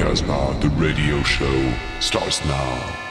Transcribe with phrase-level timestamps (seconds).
[0.00, 3.09] Casbah, the radio show, starts now.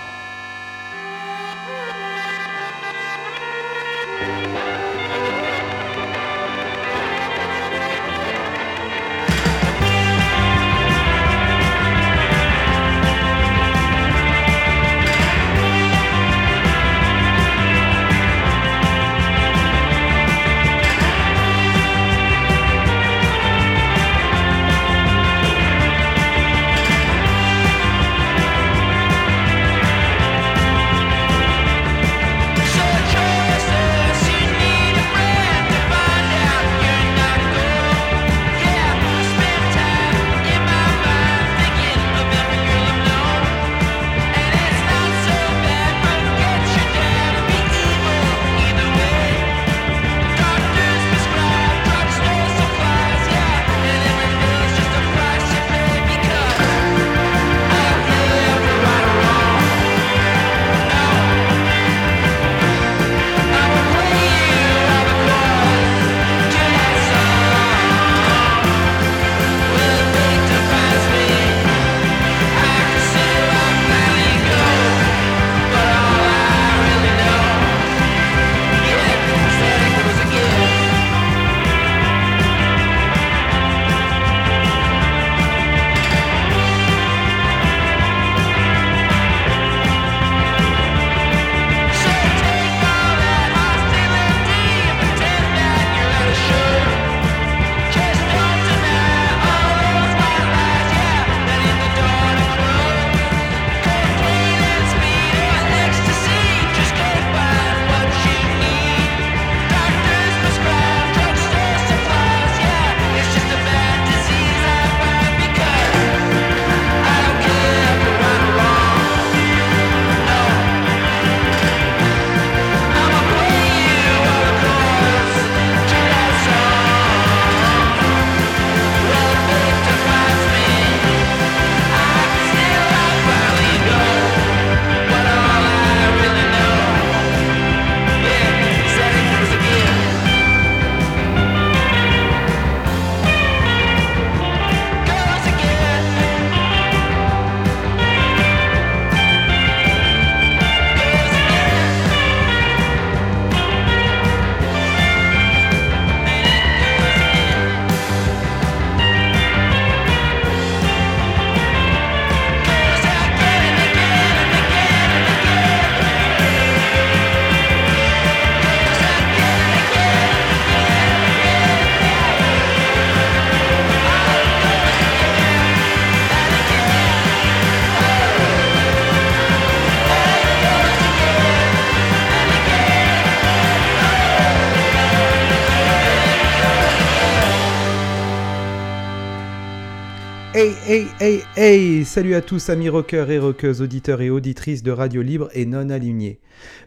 [190.60, 195.22] Hey hey hey Salut à tous amis rockers et rockeuses, auditeurs et auditrices de Radio
[195.22, 196.42] Libre et non alignés.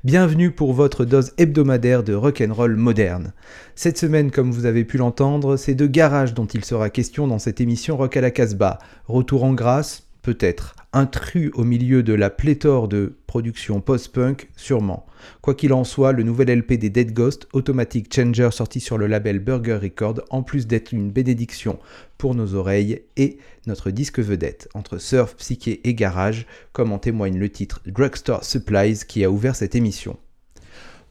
[0.05, 3.33] Bienvenue pour votre dose hebdomadaire de rock'n'roll moderne.
[3.75, 7.39] Cette semaine, comme vous avez pu l'entendre, c'est de garage dont il sera question dans
[7.39, 8.79] cette émission Rock à la Casbah.
[9.07, 10.75] Retour en grâce, peut-être.
[10.93, 15.07] Intrus au milieu de la pléthore de productions post-punk, sûrement.
[15.41, 19.07] Quoi qu'il en soit, le nouvel LP des Dead Ghost, Automatic Changer sorti sur le
[19.07, 21.79] label Burger Record, en plus d'être une bénédiction
[22.19, 27.39] pour nos oreilles, et notre disque vedette, entre surf, psyché et garage, comme en témoigne
[27.39, 30.19] le titre Drugstore Supplies qui a ouvert cette émission.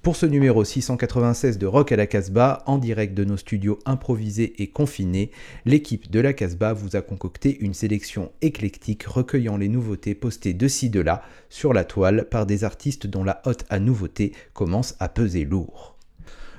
[0.01, 4.55] Pour ce numéro 696 de Rock à la Casbah, en direct de nos studios improvisés
[4.57, 5.29] et confinés,
[5.63, 10.67] l'équipe de la Casbah vous a concocté une sélection éclectique recueillant les nouveautés postées de
[10.67, 14.95] ci de là sur la toile par des artistes dont la hotte à nouveautés commence
[14.99, 15.99] à peser lourd.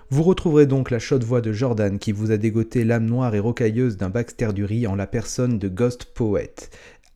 [0.08, 3.40] Vous retrouverez donc la chaude voix de Jordan qui vous a dégoté l'âme noire et
[3.40, 6.54] rocailleuse d'un Baxter Dury en la personne de Ghost Poet,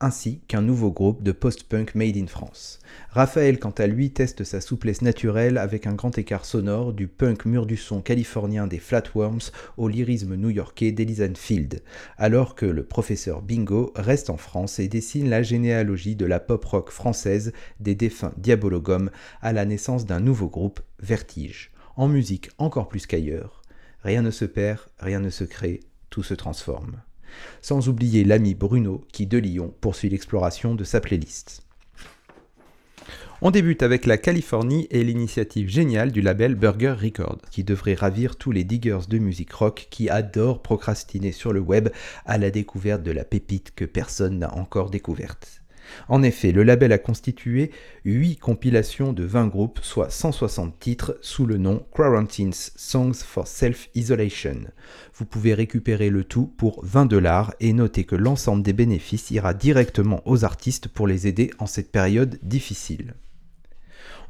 [0.00, 2.80] ainsi qu'un nouveau groupe de post-punk made in France.
[3.10, 7.46] Raphaël, quant à lui, teste sa souplesse naturelle avec un grand écart sonore du punk
[7.46, 11.82] mur du son californien des Flatworms au lyrisme new-yorkais d'Elisan Field,
[12.18, 16.64] alors que le professeur Bingo reste en France et dessine la généalogie de la pop
[16.64, 19.10] rock française des défunts Diabologum
[19.40, 21.70] à la naissance d'un nouveau groupe, Vertige.
[21.96, 23.62] En musique encore plus qu'ailleurs,
[24.00, 27.00] rien ne se perd, rien ne se crée, tout se transforme.
[27.62, 31.66] Sans oublier l'ami Bruno qui, de Lyon, poursuit l'exploration de sa playlist.
[33.42, 38.36] On débute avec la Californie et l'initiative géniale du label Burger Records, qui devrait ravir
[38.36, 41.90] tous les diggers de musique rock qui adorent procrastiner sur le web
[42.24, 45.62] à la découverte de la pépite que personne n'a encore découverte.
[46.08, 47.70] En effet, le label a constitué
[48.04, 54.66] 8 compilations de 20 groupes, soit 160 titres, sous le nom Quarantines Songs for Self-Isolation.
[55.14, 59.54] Vous pouvez récupérer le tout pour 20 dollars et notez que l'ensemble des bénéfices ira
[59.54, 63.14] directement aux artistes pour les aider en cette période difficile.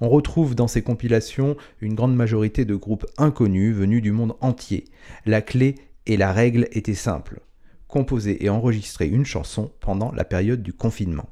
[0.00, 4.84] On retrouve dans ces compilations une grande majorité de groupes inconnus venus du monde entier.
[5.24, 7.40] La clé et la règle étaient simples
[7.88, 11.28] composer et enregistrer une chanson pendant la période du confinement.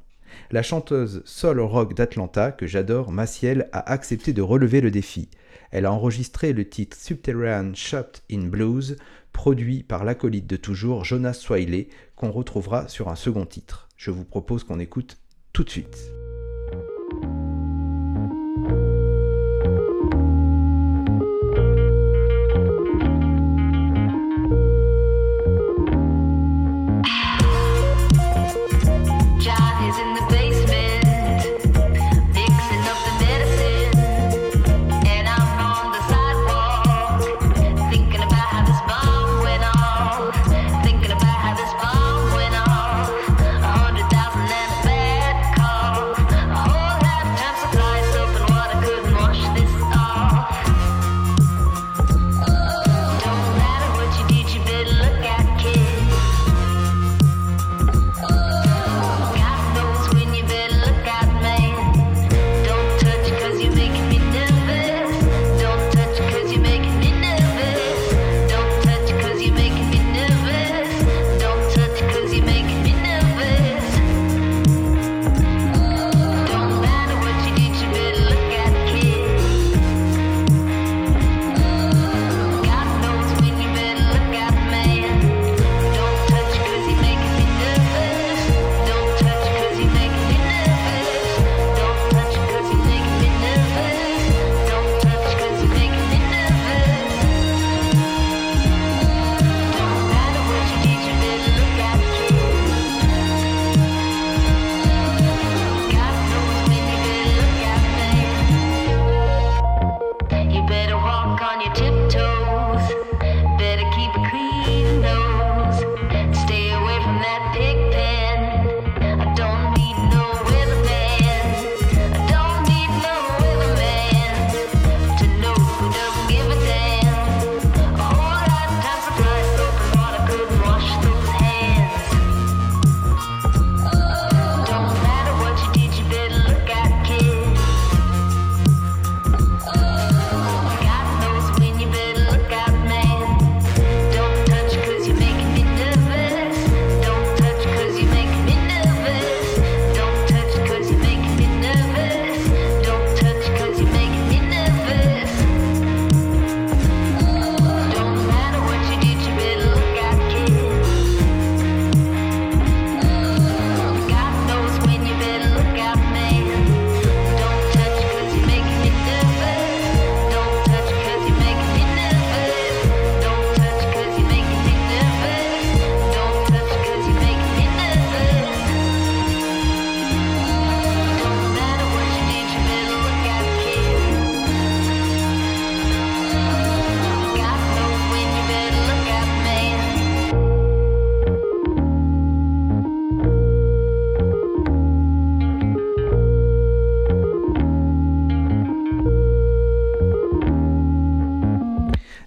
[0.50, 5.28] La chanteuse soul rock d'Atlanta, que j'adore, Maciel, a accepté de relever le défi.
[5.70, 8.96] Elle a enregistré le titre Subterranean Shot in Blues,
[9.32, 13.88] produit par l'acolyte de toujours Jonas Swiley, qu'on retrouvera sur un second titre.
[13.96, 15.18] Je vous propose qu'on écoute
[15.52, 16.23] tout de suite.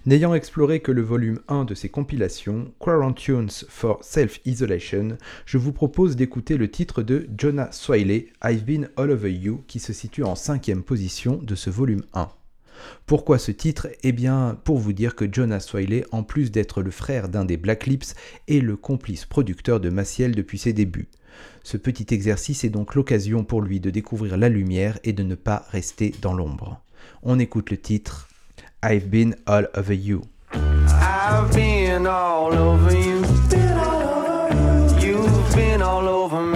[0.08, 6.16] N'ayant exploré que le volume 1 de ces compilations, Quarantunes for Self-Isolation, je vous propose
[6.16, 10.34] d'écouter le titre de Jonah Swiley, I've Been All Over You, qui se situe en
[10.34, 12.30] cinquième position de ce volume 1.
[13.04, 13.88] Pourquoi ce titre?
[14.02, 17.58] Eh bien, pour vous dire que Jonah Swiley, en plus d'être le frère d'un des
[17.58, 18.14] Black Lips,
[18.48, 21.08] est le complice producteur de Maciel depuis ses débuts.
[21.64, 25.34] Ce petit exercice est donc l'occasion pour lui de découvrir la lumière et de ne
[25.34, 26.80] pas rester dans l'ombre.
[27.22, 28.28] On écoute le titre
[28.80, 30.28] I've been all over you.
[30.52, 33.24] I've been all over you.
[35.00, 36.47] You've been all over me.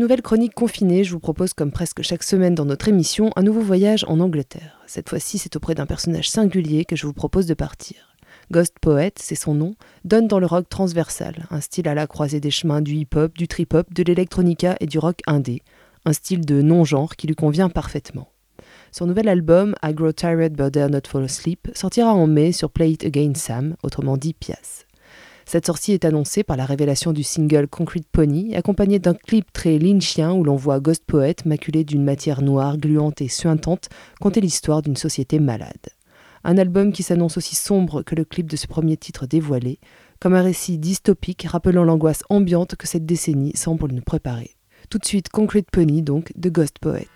[0.00, 3.60] Nouvelle chronique confinée, je vous propose, comme presque chaque semaine dans notre émission, un nouveau
[3.60, 4.80] voyage en Angleterre.
[4.86, 8.16] Cette fois-ci, c'est auprès d'un personnage singulier que je vous propose de partir.
[8.50, 12.40] Ghost Poet, c'est son nom, donne dans le rock transversal, un style à la croisée
[12.40, 15.62] des chemins du hip-hop, du trip-hop, de l'électronica et du rock indé,
[16.04, 18.32] un style de non-genre qui lui convient parfaitement.
[18.92, 22.70] Son nouvel album, I Grow Tired But Dare Not Fall Asleep, sortira en mai sur
[22.70, 24.86] Play It Again Sam, autrement dit Pias.
[25.50, 29.80] Cette sortie est annoncée par la révélation du single Concrete Pony, accompagné d'un clip très
[29.80, 33.88] lynchien où l'on voit Ghost Poet, maculé d'une matière noire, gluante et suintante,
[34.20, 35.88] conter l'histoire d'une société malade.
[36.44, 39.80] Un album qui s'annonce aussi sombre que le clip de ce premier titre dévoilé,
[40.20, 44.52] comme un récit dystopique rappelant l'angoisse ambiante que cette décennie semble nous préparer.
[44.88, 47.08] Tout de suite Concrete Pony donc de Ghost Poet.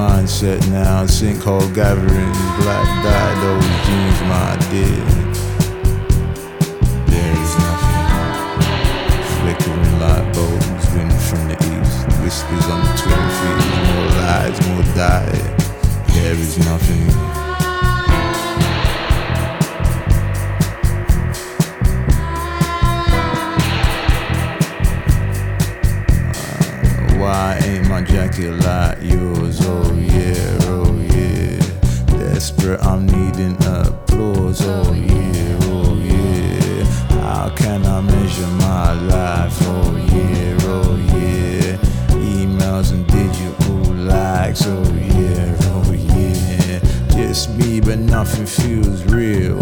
[0.00, 5.04] Mindset now, sinkhole gatherings, black dye, those jeans, my dear.
[7.10, 8.08] There is nothing.
[9.36, 14.86] Flickering light bulbs, wind from the east, whispers on the twin feet, more lies, more
[14.94, 15.38] die.
[16.14, 17.29] There is nothing.
[28.00, 29.58] My jacket like yours?
[29.60, 31.58] Oh yeah, oh yeah.
[32.06, 34.62] Desperate, I'm needing applause.
[34.62, 36.84] Oh yeah, oh yeah.
[37.20, 39.54] How can I measure my life?
[39.64, 41.76] Oh yeah, oh yeah.
[42.16, 44.62] Emails and digital likes.
[44.64, 46.80] Oh yeah, oh yeah.
[47.10, 49.59] Just me, but nothing feels real.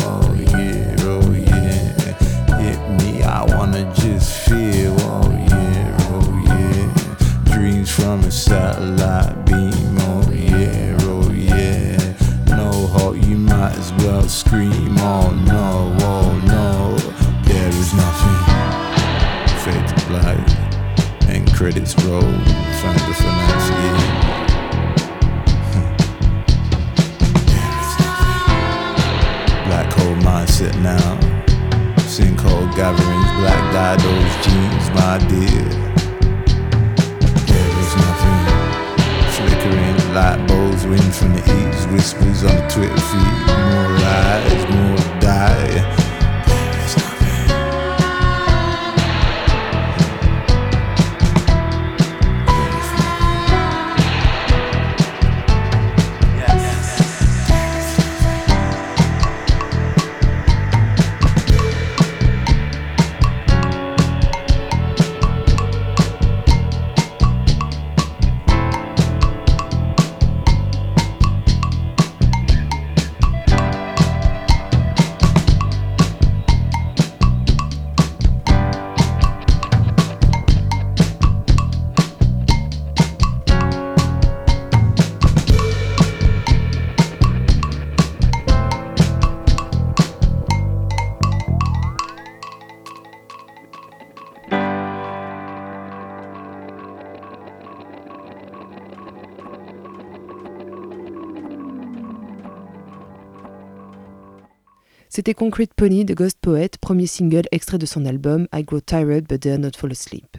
[105.19, 109.27] C'était Concrete Pony de Ghost Poet, premier single extrait de son album I Grow Tired
[109.29, 110.37] But Dare Not Fall Asleep.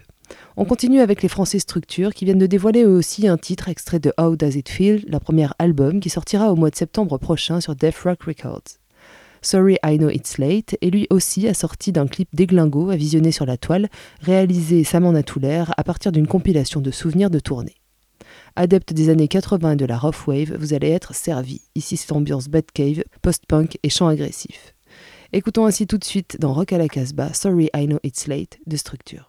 [0.55, 3.99] On continue avec les Français Structure qui viennent de dévoiler eux aussi un titre extrait
[3.99, 7.59] de How Does It Feel, leur premier album qui sortira au mois de septembre prochain
[7.59, 8.79] sur Death Rock Records.
[9.41, 13.45] Sorry I Know It's Late est lui aussi assorti d'un clip déglingo à visionner sur
[13.45, 13.89] la toile,
[14.21, 17.75] réalisé Saman Natouler à partir d'une compilation de souvenirs de tournée
[18.55, 21.61] adepte des années 80 de la rough wave, vous allez être servi.
[21.75, 24.73] Ici, c'est ambiance Batcave, post-punk et chant agressif.
[25.31, 28.57] Écoutons ainsi tout de suite dans Rock à la Casbah, Sorry I Know It's Late,
[28.65, 29.28] de Structure.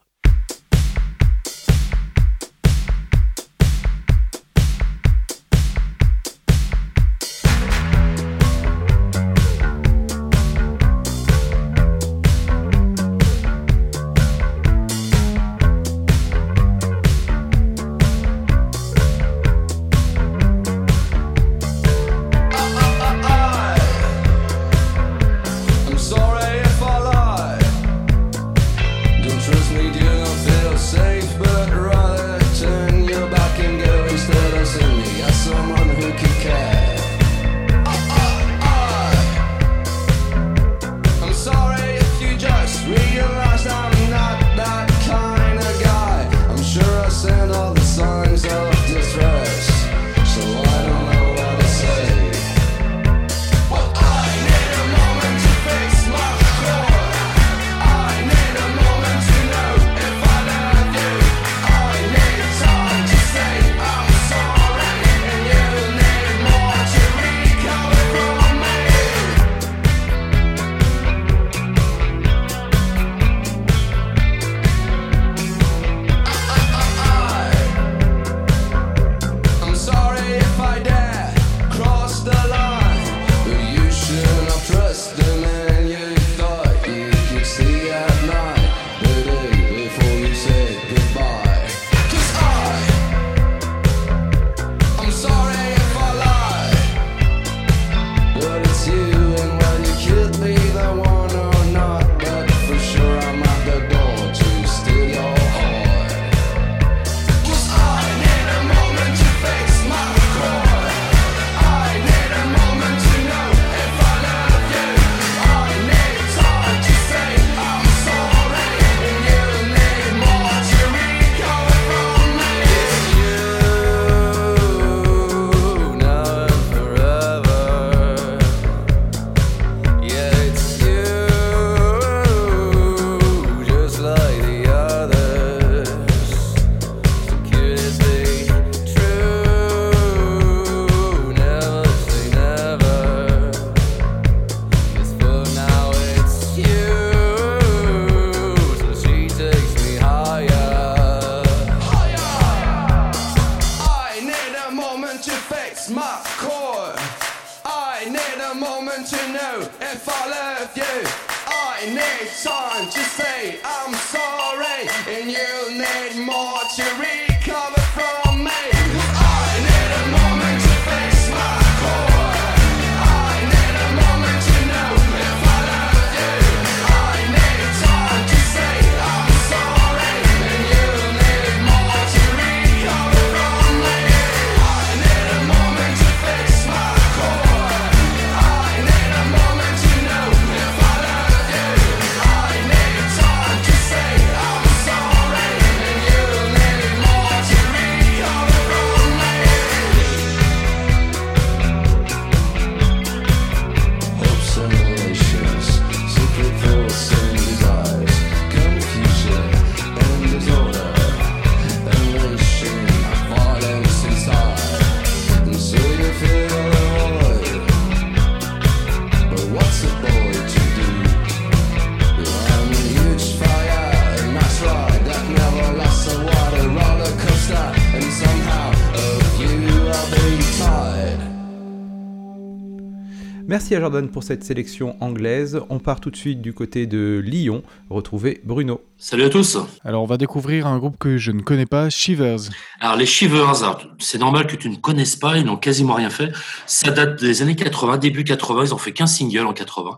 [233.60, 235.60] Merci à Jordan pour cette sélection anglaise.
[235.68, 238.80] On part tout de suite du côté de Lyon, retrouver Bruno.
[238.96, 239.58] Salut à tous.
[239.84, 242.38] Alors on va découvrir un groupe que je ne connais pas, Shivers.
[242.80, 243.52] Alors les Shivers,
[243.98, 246.32] c'est normal que tu ne connaisses pas, ils n'ont quasiment rien fait.
[246.66, 249.94] Ça date des années 80, début 80, ils ont fait 15 singles en 80.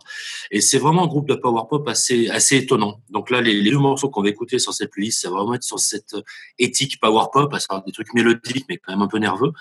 [0.51, 3.01] Et c'est vraiment un groupe de power pop assez, assez étonnant.
[3.11, 5.55] Donc là, les, les deux morceaux qu'on va écouter sur cette playlist, ça va vraiment
[5.55, 6.17] être sur cette
[6.59, 9.53] éthique power pop, à savoir des trucs mélodiques mais quand même un peu nerveux.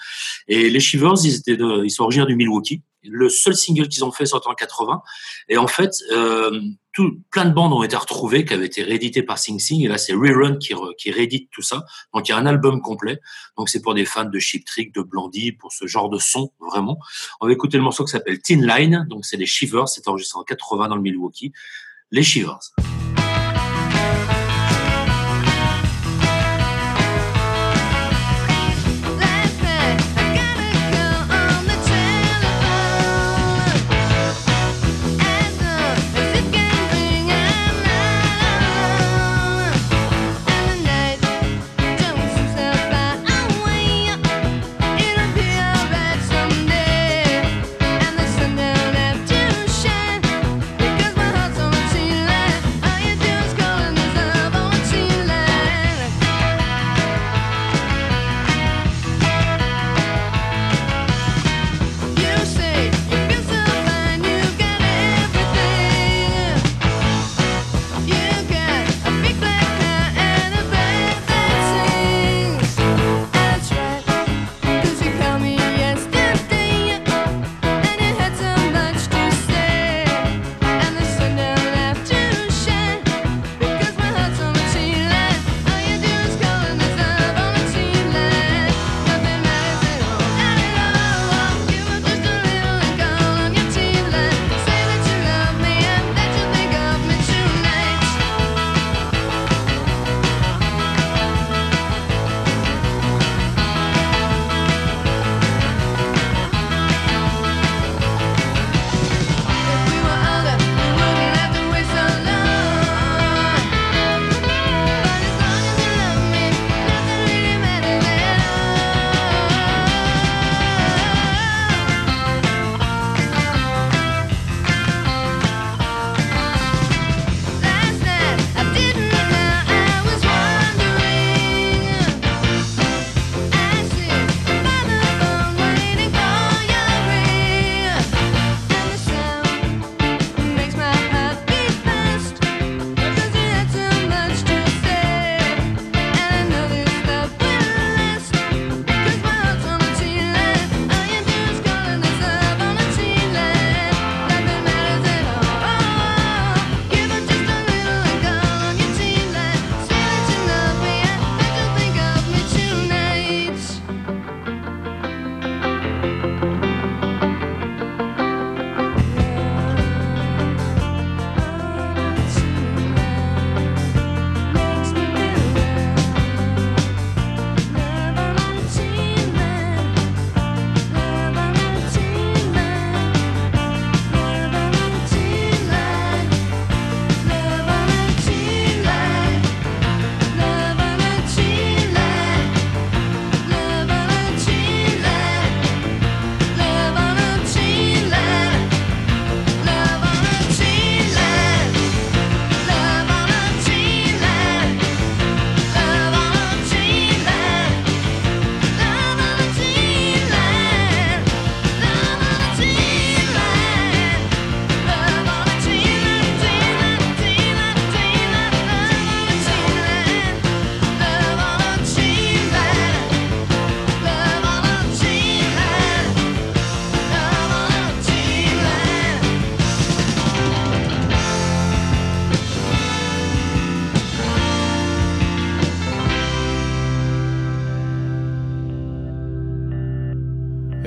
[0.48, 2.82] Et les Shivers, ils, étaient de- ils sont originaires du Milwaukee.
[3.04, 5.02] Le seul single qu'ils ont fait sorti en 80.
[5.50, 6.62] Et en fait, euh,
[6.94, 9.84] tout, plein de bandes ont été retrouvées, qui avaient été rééditées par Sing Sing.
[9.84, 11.86] Et là, c'est Rerun qui, qui réédite tout ça.
[12.14, 13.20] Donc, il y a un album complet.
[13.58, 16.52] Donc, c'est pour des fans de Chip Trick, de Blondie, pour ce genre de son,
[16.60, 17.00] vraiment.
[17.40, 19.06] On va écouter le morceau qui s'appelle Teen Line.
[19.10, 19.88] Donc, c'est les Shivers.
[19.88, 21.54] C'est enregistré en 80 dans le Milwaukee.
[22.12, 22.60] Les Shivers.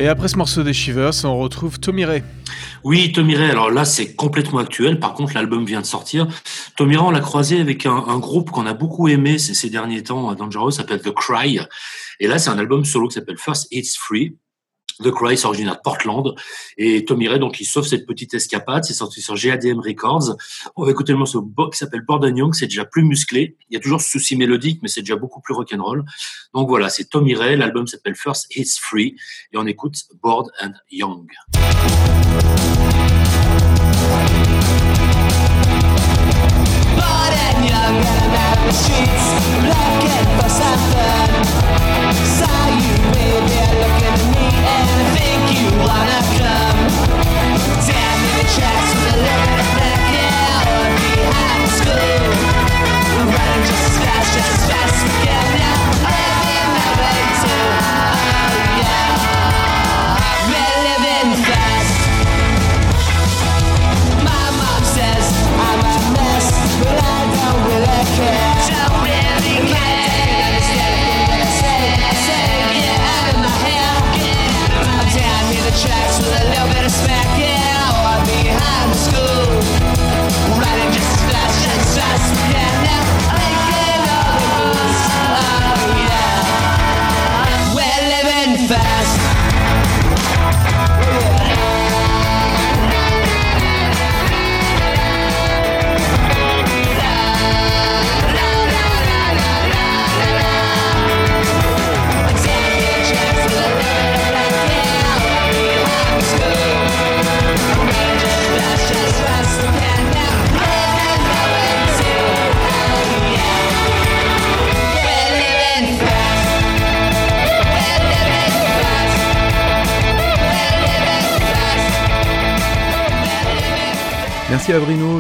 [0.04, 2.22] Et après ce morceau des Shivers, on retrouve Tommy Ray.
[2.82, 5.00] Oui, Tommy Ray, alors là, c'est complètement actuel.
[5.00, 6.28] Par contre, l'album vient de sortir.
[6.76, 10.02] Tommy Ray, on l'a croisé avec un, groupe qu'on a beaucoup aimé ces, ces derniers
[10.02, 11.58] temps, euh, Dangerous, s'appelle The Cry.
[12.20, 14.36] Et là, c'est un album solo qui s'appelle First It's Free.
[15.02, 16.34] The Cry, c'est originaire de Portland.
[16.78, 18.84] Et Tommy Ray, donc, il sauve cette petite escapade.
[18.84, 20.36] C'est sorti sur GADM Records.
[20.76, 22.54] On va écouter le morceau qui s'appelle Borden Young.
[22.54, 23.56] C'est déjà plus musclé.
[23.70, 26.04] Il y a toujours ce souci mélodique, mais c'est déjà beaucoup plus rock'n'roll.
[26.52, 27.56] Donc voilà, c'est Tommy Ray.
[27.56, 29.16] L'album s'appelle First It's Free.
[29.52, 31.30] Et on écoute Bored and Young.
[37.46, 38.04] And young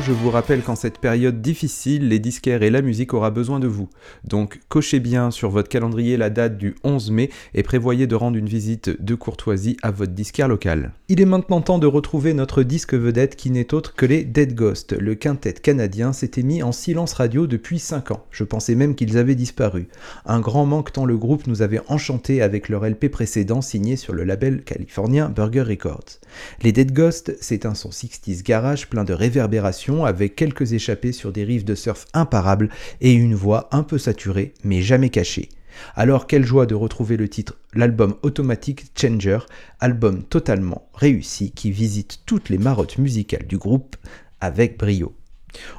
[0.04, 3.66] je vous rappelle qu'en cette période difficile, les disquaires et la musique aura besoin de
[3.66, 3.88] vous.
[4.24, 8.36] Donc cochez bien sur votre calendrier la date du 11 mai et prévoyez de rendre
[8.36, 10.92] une visite de courtoisie à votre disquaire local.
[11.08, 14.54] Il est maintenant temps de retrouver notre disque vedette qui n'est autre que les Dead
[14.54, 14.92] Ghost.
[14.92, 18.26] Le quintet canadien s'était mis en silence radio depuis 5 ans.
[18.30, 19.88] Je pensais même qu'ils avaient disparu.
[20.26, 24.12] Un grand manque tant le groupe nous avait enchanté avec leur LP précédent signé sur
[24.12, 26.20] le label californien Burger Records.
[26.62, 31.32] Les Dead Ghost, c'est un son 60s garage plein de réverbération avec quelques échappées sur
[31.32, 35.48] des riffs de surf imparables et une voix un peu saturée mais jamais cachée.
[35.94, 39.38] Alors quelle joie de retrouver le titre, l'album Automatic Changer,
[39.80, 43.96] album totalement réussi qui visite toutes les marottes musicales du groupe
[44.40, 45.14] avec brio.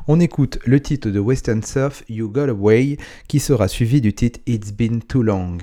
[0.07, 2.97] On écoute le titre de Western Surf You Got Away
[3.27, 5.57] qui sera suivi du titre It's Been Too Long.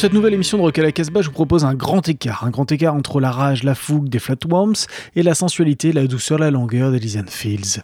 [0.00, 2.44] Cette nouvelle émission de Rock à la Casbah, je vous propose un grand écart.
[2.44, 6.38] Un grand écart entre la rage, la fougue des Flatworms et la sensualité, la douceur,
[6.38, 7.82] la longueur des Lysian Fields.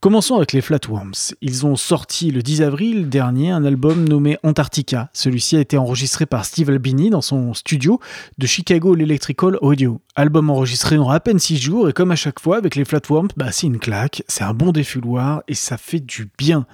[0.00, 1.12] Commençons avec les Flatworms.
[1.42, 5.10] Ils ont sorti le 10 avril dernier un album nommé Antarctica.
[5.12, 8.00] Celui-ci a été enregistré par Steve Albini dans son studio
[8.38, 10.00] de Chicago Electrical Audio.
[10.16, 13.28] Album enregistré en à peine 6 jours et comme à chaque fois avec les Flatworms,
[13.36, 16.64] bah c'est une claque, c'est un bon défouloir et ça fait du bien.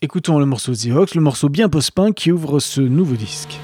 [0.00, 3.58] Écoutons le morceau The Hawks, le morceau bien post-punk qui ouvre ce nouveau disque.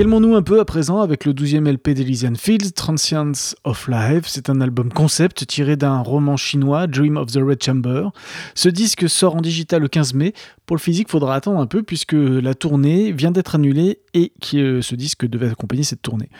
[0.00, 4.22] Calmons-nous un peu à présent avec le 12e LP d'Elysian Fields, Transience of Life.
[4.28, 8.08] C'est un album concept tiré d'un roman chinois, Dream of the Red Chamber.
[8.54, 10.32] Ce disque sort en digital le 15 mai.
[10.64, 14.78] Pour le physique, faudra attendre un peu puisque la tournée vient d'être annulée et que
[14.78, 16.30] euh, ce disque devait accompagner cette tournée.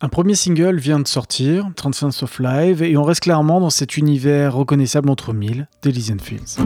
[0.00, 3.96] Un premier single vient de sortir, Transience of Life, et on reste clairement dans cet
[3.96, 6.62] univers reconnaissable entre mille d'Elysian Fields.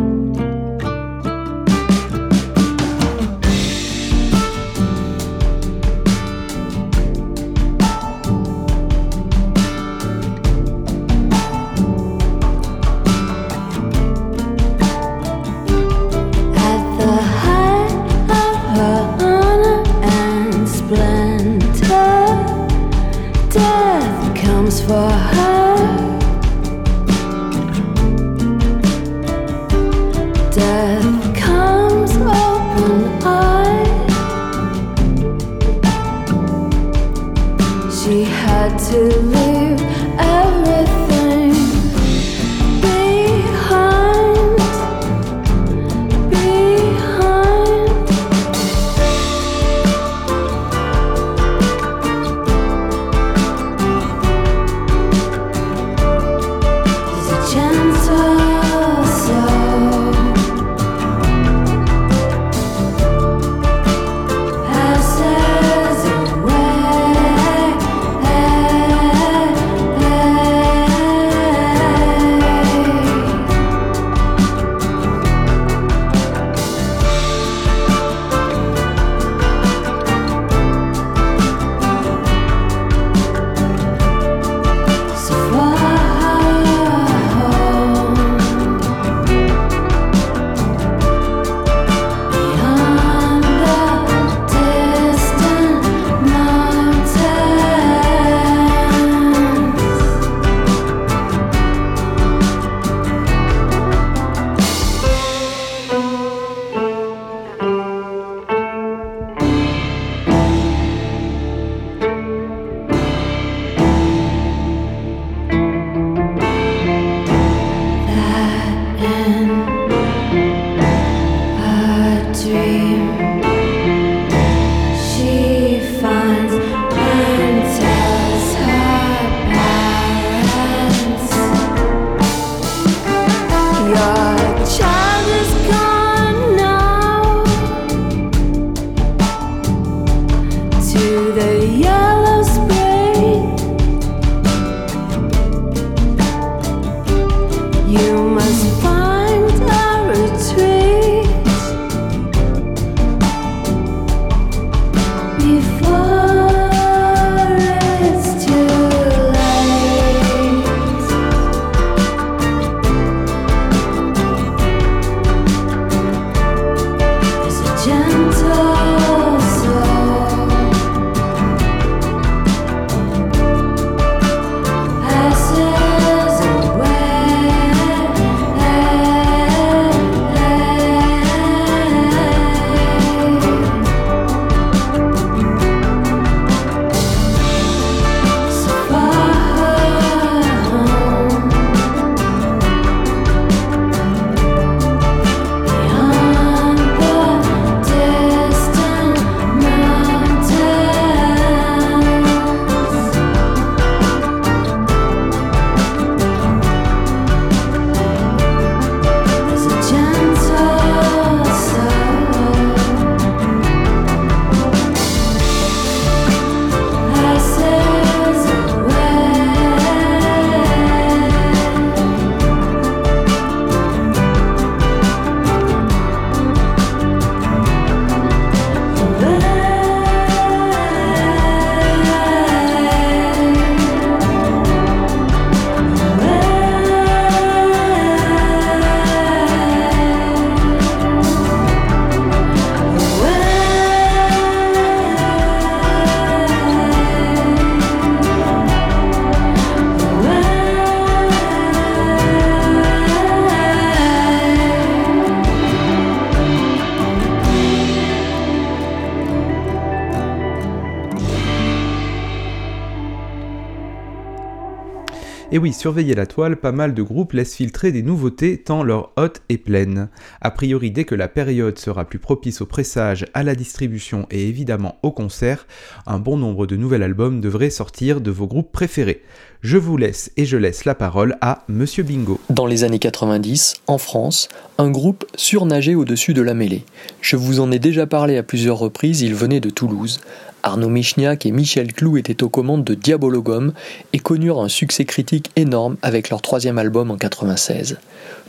[265.66, 269.42] Oui, surveillez la toile, pas mal de groupes laissent filtrer des nouveautés tant leur hôte
[269.48, 270.10] est pleine.
[270.40, 274.48] A priori, dès que la période sera plus propice au pressage, à la distribution et
[274.48, 275.66] évidemment au concert,
[276.06, 279.24] un bon nombre de nouveaux albums devraient sortir de vos groupes préférés.
[279.60, 282.38] Je vous laisse et je laisse la parole à Monsieur Bingo.
[282.48, 284.48] Dans les années 90, en France,
[284.78, 286.84] un groupe surnageait au-dessus de la mêlée.
[287.20, 290.20] Je vous en ai déjà parlé à plusieurs reprises, il venait de Toulouse.
[290.62, 293.72] Arnaud Michniak et Michel Clou étaient aux commandes de Diabologum
[294.12, 297.98] et connurent un succès critique énorme avec leur troisième album en 96.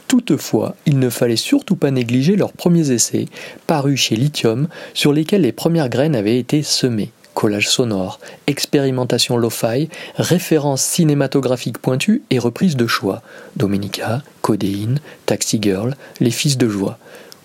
[0.07, 3.25] Toutefois, il ne fallait surtout pas négliger leurs premiers essais,
[3.67, 7.11] parus chez Lithium, sur lesquels les premières graines avaient été semées.
[7.38, 13.21] Collage sonore, expérimentation lo-fi, références cinématographiques pointues et reprises de choix.
[13.55, 16.97] Dominica, Codéine, Taxi Girl, Les Fils de Joie.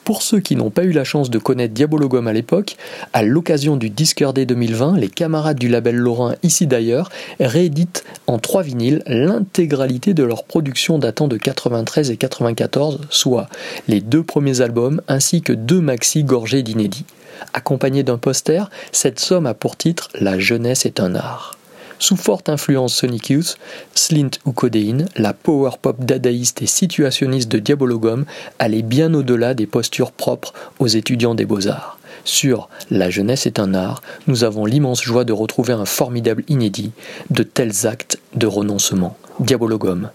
[0.04, 2.76] Pour ceux qui n'ont pas eu la chance de connaître Diabologum à l'époque,
[3.12, 8.38] à l'occasion du Discord Day 2020, les camarades du label Lorrain ici d'ailleurs rééditent en
[8.38, 13.46] trois vinyles l'intégralité de leur production datant de 93 et 94, soit
[13.88, 17.04] les deux premiers albums ainsi que deux maxi gorgés d'inédits.
[17.52, 21.58] Accompagné d'un poster, cette somme a pour titre La jeunesse est un art.
[21.98, 23.58] Sous forte influence Sonic Youth,
[23.94, 28.24] Slint ou Codéine, la power pop dadaïste et situationniste de Diabologum
[28.58, 32.00] allait bien au-delà des postures propres aux étudiants des beaux-arts.
[32.24, 36.90] Sur La jeunesse est un art, nous avons l'immense joie de retrouver un formidable inédit
[37.30, 39.16] de tels actes de renoncement.
[39.38, 40.10] Diabologum.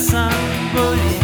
[0.00, 1.19] La symbolique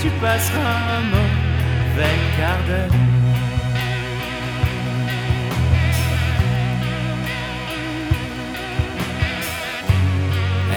[0.00, 2.94] Tu passeras un mauvais quart d'heure.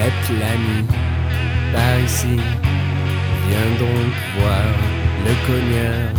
[0.04, 0.86] Est la nuit
[1.72, 2.36] par ici
[3.48, 4.66] Viens donc voir
[5.24, 6.10] le cogneur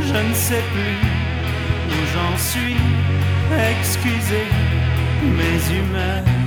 [0.00, 1.22] Je ne sais plus
[1.90, 2.76] où j'en suis.
[3.70, 4.46] Excusez
[5.22, 6.41] mes humeurs.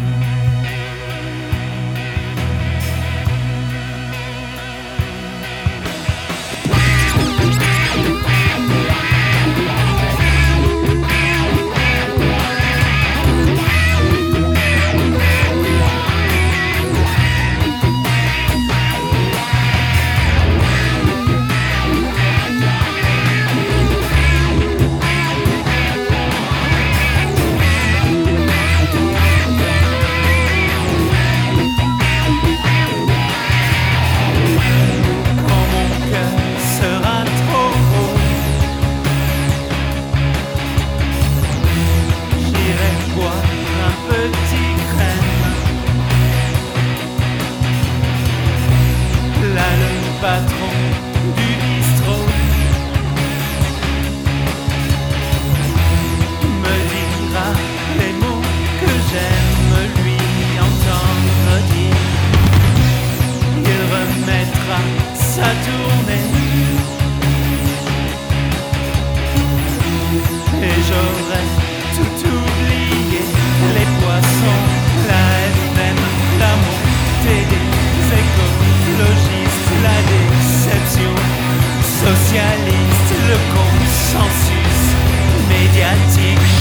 [82.05, 84.81] socialiste, le consensus
[85.49, 86.51] médiatique,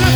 [0.00, 0.10] le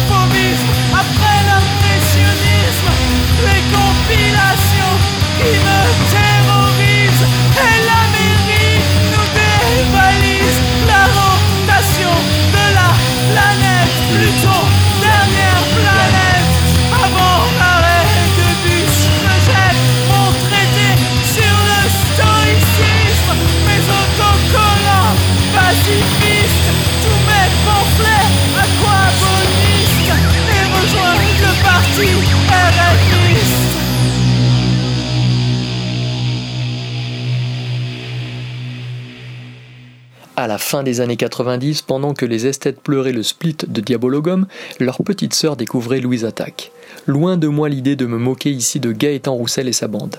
[40.43, 44.47] À la fin des années 90, pendant que les esthètes pleuraient le split de Diabologum,
[44.80, 46.72] leur petite sœur découvrait Louise Attaque.
[47.07, 50.16] Loin de moi l'idée de me moquer ici de Gaëtan Roussel et sa bande.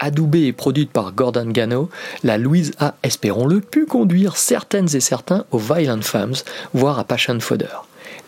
[0.00, 1.88] Adoubée et produite par Gordon Gano,
[2.22, 6.34] la Louise a, espérons-le, pu conduire certaines et certains aux Violent Femmes,
[6.74, 7.66] voire à Passion Fodder.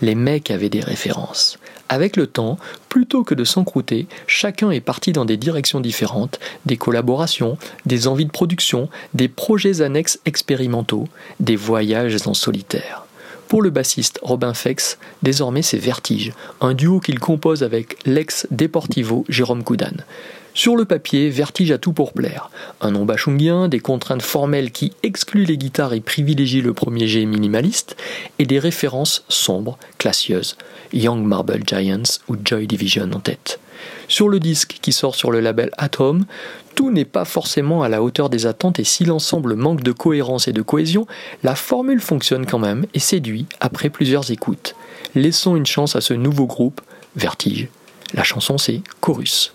[0.00, 1.58] Les mecs avaient des références.
[1.88, 2.58] Avec le temps,
[2.88, 7.56] plutôt que de s'encrouter, chacun est parti dans des directions différentes, des collaborations,
[7.86, 11.08] des envies de production, des projets annexes expérimentaux,
[11.40, 13.04] des voyages en solitaire.
[13.48, 19.24] Pour le bassiste Robin Fex, désormais c'est Vertige, un duo qu'il compose avec l'ex Deportivo
[19.30, 19.96] Jérôme Coudan.
[20.58, 22.50] Sur le papier, Vertige a tout pour plaire.
[22.80, 27.26] Un nom bachungien, des contraintes formelles qui excluent les guitares et privilégient le premier jet
[27.26, 27.94] minimaliste,
[28.40, 30.56] et des références sombres, classieuses,
[30.92, 33.60] Young Marble Giants ou Joy Division en tête.
[34.08, 36.26] Sur le disque qui sort sur le label Atom,
[36.74, 40.48] tout n'est pas forcément à la hauteur des attentes et si l'ensemble manque de cohérence
[40.48, 41.06] et de cohésion,
[41.44, 44.74] la formule fonctionne quand même et séduit après plusieurs écoutes.
[45.14, 46.80] Laissons une chance à ce nouveau groupe,
[47.14, 47.68] Vertige.
[48.12, 49.52] La chanson c'est Chorus.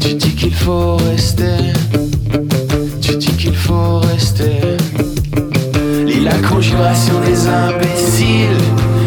[0.00, 1.72] Tu dis qu'il faut rester.
[3.02, 4.60] Tu dis qu'il faut rester.
[6.06, 8.62] Lis la conjuration des imbéciles.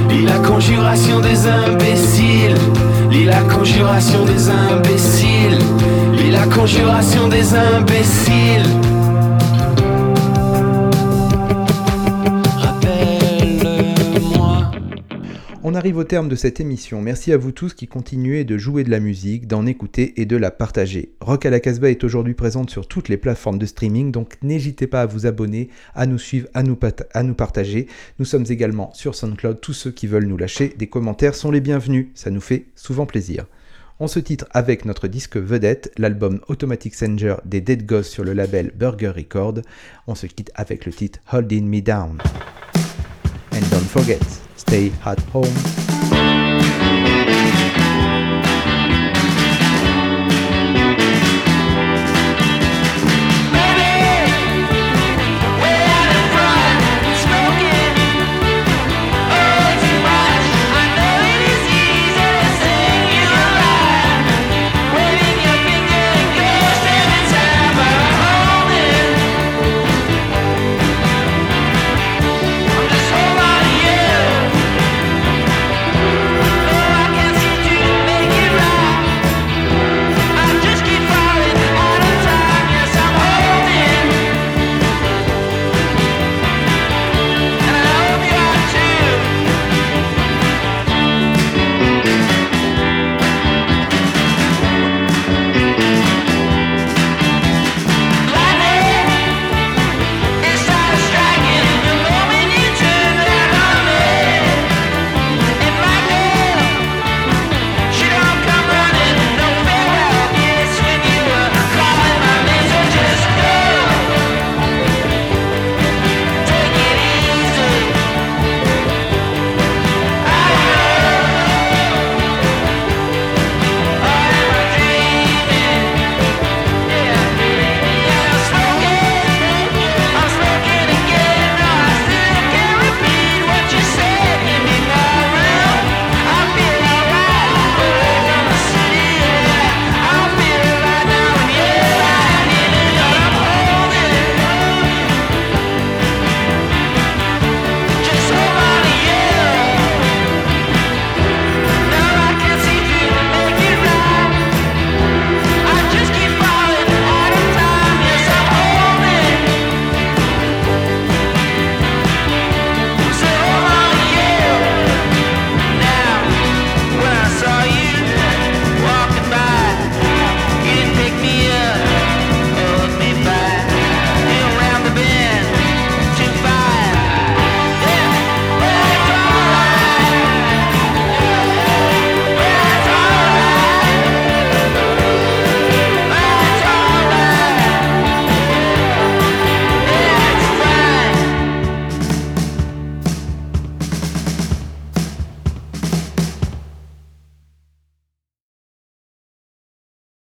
[0.09, 2.57] Lis la conjuration des imbéciles.
[3.09, 5.59] Lis la conjuration des imbéciles.
[6.11, 8.26] Lis la conjuration des imbéciles.
[15.87, 17.01] Arrive au terme de cette émission.
[17.01, 20.35] Merci à vous tous qui continuez de jouer de la musique, d'en écouter et de
[20.35, 21.13] la partager.
[21.21, 24.85] Rock à la Casbah est aujourd'hui présente sur toutes les plateformes de streaming, donc n'hésitez
[24.85, 27.87] pas à vous abonner, à nous suivre, à nous, partager.
[28.19, 29.61] Nous sommes également sur SoundCloud.
[29.61, 32.07] Tous ceux qui veulent nous lâcher des commentaires sont les bienvenus.
[32.15, 33.45] Ça nous fait souvent plaisir.
[34.01, 38.33] On se titre avec notre disque vedette, l'album Automatic Sanger des Dead Ghosts sur le
[38.33, 39.59] label Burger Record.
[40.05, 42.17] On se quitte avec le titre Holding Me Down.
[43.57, 44.21] And don't forget,
[44.55, 45.86] stay at home